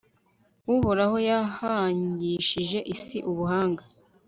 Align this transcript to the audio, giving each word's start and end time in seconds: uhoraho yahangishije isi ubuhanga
uhoraho 0.75 1.17
yahangishije 1.29 2.79
isi 2.93 3.17
ubuhanga 3.29 3.83